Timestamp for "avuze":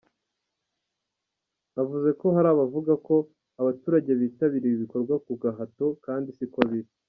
1.81-2.09